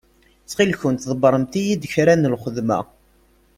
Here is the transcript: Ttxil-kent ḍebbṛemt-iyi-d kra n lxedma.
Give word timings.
Ttxil-kent 0.43 1.07
ḍebbṛemt-iyi-d 1.11 1.83
kra 1.93 2.13
n 2.15 2.29
lxedma. 2.33 2.79